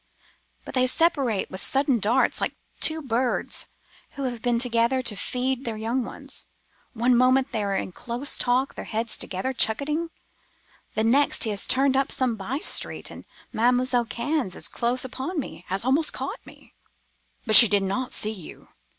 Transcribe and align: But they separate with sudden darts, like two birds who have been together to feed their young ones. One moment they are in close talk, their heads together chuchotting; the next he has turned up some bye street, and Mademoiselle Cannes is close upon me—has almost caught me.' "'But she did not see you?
But 0.65 0.73
they 0.73 0.87
separate 0.87 1.51
with 1.51 1.61
sudden 1.61 1.99
darts, 1.99 2.41
like 2.41 2.55
two 2.79 3.03
birds 3.03 3.67
who 4.13 4.23
have 4.23 4.41
been 4.41 4.57
together 4.57 5.03
to 5.03 5.15
feed 5.15 5.63
their 5.63 5.77
young 5.77 6.03
ones. 6.03 6.47
One 6.93 7.15
moment 7.15 7.51
they 7.51 7.61
are 7.63 7.75
in 7.75 7.91
close 7.91 8.35
talk, 8.35 8.73
their 8.73 8.85
heads 8.85 9.15
together 9.15 9.53
chuchotting; 9.53 10.07
the 10.95 11.03
next 11.03 11.43
he 11.43 11.51
has 11.51 11.67
turned 11.67 11.95
up 11.95 12.11
some 12.11 12.35
bye 12.35 12.57
street, 12.57 13.11
and 13.11 13.25
Mademoiselle 13.53 14.05
Cannes 14.05 14.55
is 14.55 14.67
close 14.67 15.05
upon 15.05 15.39
me—has 15.39 15.85
almost 15.85 16.13
caught 16.13 16.43
me.' 16.47 16.73
"'But 17.45 17.55
she 17.55 17.67
did 17.67 17.83
not 17.83 18.11
see 18.11 18.31
you? 18.33 18.69